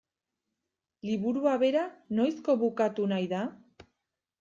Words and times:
Liburua 1.09 1.55
bera 1.67 1.85
noizko 2.21 2.59
bukatu 2.67 3.11
nahi 3.17 3.33
da? 3.39 3.49